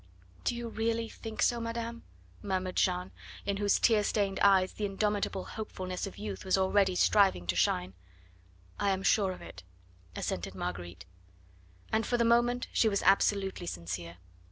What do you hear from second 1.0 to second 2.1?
think so, madame?"